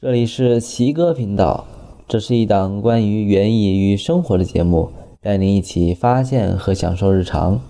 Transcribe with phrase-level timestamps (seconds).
[0.00, 1.66] 这里是奇哥频道，
[2.06, 4.88] 这是一档关于园艺与生活的节目，
[5.20, 7.60] 带您一起发现和享受日常。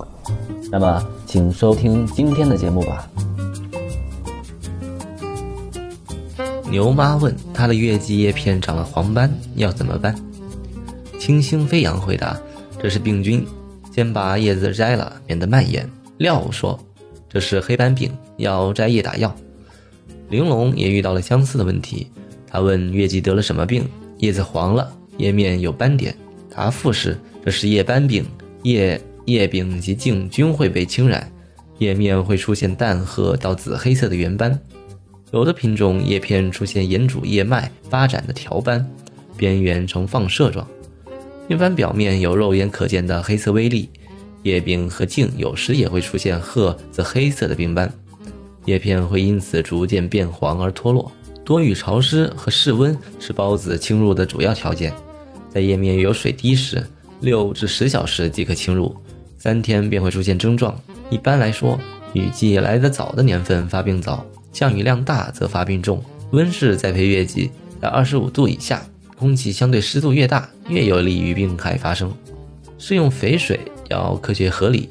[0.70, 3.10] 那么，请收听今天的节目吧。
[6.70, 10.14] 牛妈问她的月季叶片长了黄斑，要怎么办？
[11.18, 12.38] 清星飞扬回答
[12.78, 13.42] ：“这是病菌，
[13.90, 16.78] 先把叶子摘了，免得蔓延。”廖说
[17.26, 19.34] ：“这是黑斑病，要摘叶打药。”
[20.30, 22.06] 玲珑也遇到了相似的问题，
[22.46, 26.14] 他问月季得了什么病，叶子黄了，叶面有斑点。
[26.54, 28.24] 答复是：这是叶斑病，
[28.62, 31.30] 叶叶柄及茎均会被侵染，
[31.78, 34.58] 叶面会出现淡褐到紫黑色的圆斑，
[35.30, 38.84] 有的品种叶片出现沿主叶脉发展的条斑，
[39.36, 40.66] 边缘呈放射状，
[41.48, 43.88] 叶斑表面有肉眼可见的黑色微粒，
[44.42, 47.92] 叶柄和茎有时也会出现褐紫黑色的病斑。
[48.68, 51.10] 叶片会因此逐渐变黄而脱落。
[51.42, 54.92] 多雨潮湿和室温是孢子侵入的主要条件。
[55.48, 56.86] 在叶面有水滴时，
[57.22, 58.94] 六至十小时即可侵入，
[59.38, 60.78] 三天便会出现症状。
[61.08, 61.80] 一般来说，
[62.12, 66.04] 雨季来得早的年份发病早，降雨量大则发病重。
[66.32, 68.82] 温室栽培月季在二十五度以下，
[69.16, 72.12] 空气相对湿度越大，越有利于病害发生。
[72.76, 73.58] 施用肥水
[73.88, 74.90] 要科学合理，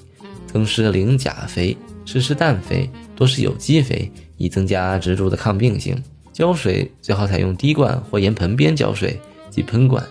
[0.51, 1.77] 增施磷钾肥。
[2.07, 6.01] 施施氮肥，多是有机肥，以增加植株的抗病性。
[6.31, 9.19] 浇水最好采用滴灌或沿盆边浇水
[9.49, 10.01] 及喷灌。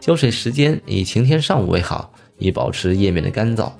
[0.00, 3.70] 浇水时间以晴天上午为好，以保持叶面的干燥。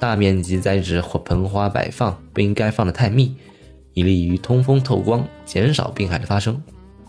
[0.00, 3.36] 大面积栽植或盆花摆放不应该放得太密，
[3.92, 6.60] 以利于通风透光，减少病害的发生。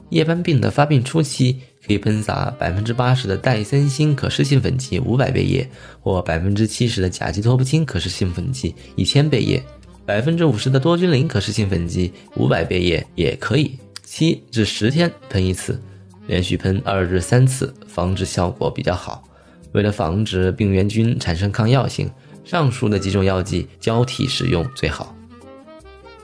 [0.09, 5.65] 叶斑病的发病初期，可以喷洒百分之八十的代森星可施性粉剂五百倍液，
[6.01, 9.63] 或百分之七十的甲基托布氢可施性粉剂一千倍液。
[10.05, 15.81] 百分之五十的多菌灵可施性粉剂五百倍液也可以，七至十天喷一次，
[16.27, 19.23] 连续喷二至三次，防治效果比较好。
[19.71, 22.11] 为了防止病原菌产生抗药性，
[22.43, 25.15] 上述的几种药剂交替使用最好。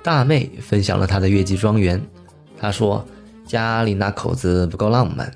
[0.04, 2.02] 大妹分享了她的月季庄园，
[2.58, 3.06] 她说
[3.46, 5.34] 家里那口子不够浪漫，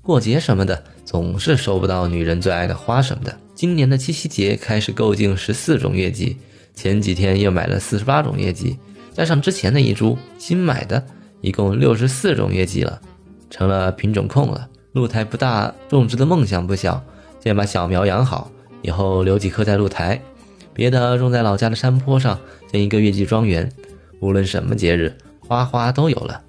[0.00, 3.38] 过节什么的总是收不到女人最爱的花什么的。
[3.54, 6.38] 今年的七夕节开始购进十四种月季。
[6.74, 8.78] 前几天又买了四十八种月季，
[9.12, 11.02] 加上之前的一株新买的，
[11.40, 13.00] 一共六十四种月季了，
[13.48, 14.68] 成了品种控了。
[14.92, 17.02] 露台不大，种植的梦想不小，
[17.40, 18.50] 先把小苗养好，
[18.82, 20.20] 以后留几棵在露台，
[20.72, 22.38] 别的种在老家的山坡上，
[22.70, 23.70] 建一个月季庄园，
[24.20, 26.42] 无论什么节日，花花都有了。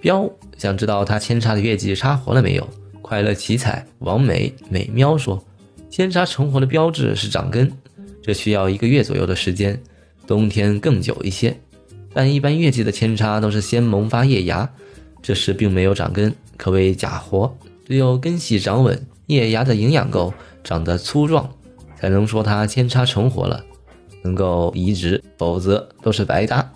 [0.00, 2.68] 彪想知道他扦插的月季插活了没有？
[3.00, 5.42] 快乐奇彩王美美喵说，
[5.90, 7.70] 扦插成活的标志是长根。
[8.24, 9.78] 这需要一个月左右的时间，
[10.26, 11.54] 冬天更久一些。
[12.14, 14.66] 但一般月季的扦插都是先萌发叶芽，
[15.20, 17.54] 这时并没有长根，可谓假活。
[17.86, 20.32] 只有根系长稳，叶芽的营养够，
[20.62, 21.46] 长得粗壮，
[22.00, 23.62] 才能说它扦插成活了，
[24.22, 26.72] 能够移植，否则都是白搭。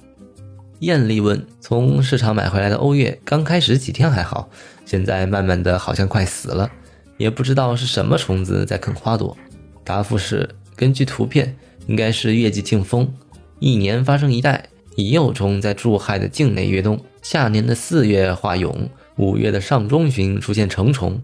[0.81, 4.51] 艳丽问：从市场买回来的欧月，刚开始几天还好，
[4.85, 6.71] 现在慢慢的好像快死了，
[7.17, 9.35] 也不知道是什么虫子在啃花朵。
[9.83, 10.47] 答复是。
[10.79, 11.57] 根据图片，
[11.89, 13.13] 应该是月季劲风，
[13.59, 17.05] 一年发生一代，以幼虫在柱害的境内越冬。
[17.21, 21.21] 下年的四月化蛹，五月的上中旬出现成虫，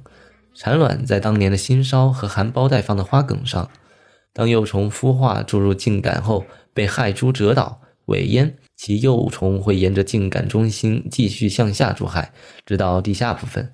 [0.56, 3.70] 产卵在当年的新梢和含苞待放的花梗上。
[4.32, 12.32] 当幼虫孵化注入茎秆后，被害株折倒萎焉，其幼虫会沿着茎秆中心继续向下筑害，
[12.66, 13.72] 直到地下部分。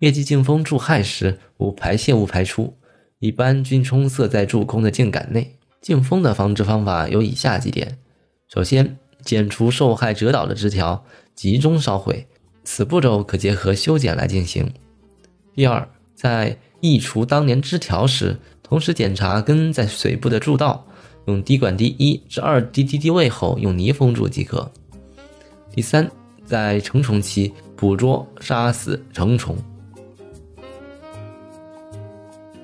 [0.00, 2.76] 月季劲风筑害时，无排泄物排出。
[3.20, 5.56] 一般均充塞在柱空的茎秆内。
[5.82, 7.98] 劲风的防治方法有以下几点：
[8.48, 11.04] 首先，剪除受害折倒的枝条，
[11.34, 12.26] 集中烧毁。
[12.64, 14.72] 此步骤可结合修剪来进行。
[15.54, 20.86] 第二，在移除当年枝条时，同时检查根在髓部的柱道，
[21.26, 24.70] 用滴管滴一至二滴滴滴位后，用泥封住即可。
[25.70, 26.10] 第三，
[26.46, 29.56] 在成虫期捕捉杀死成虫。